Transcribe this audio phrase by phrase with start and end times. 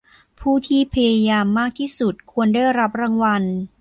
[0.39, 3.43] ผู้ที่พยายามมากที่สุดควรได้รับรางวัล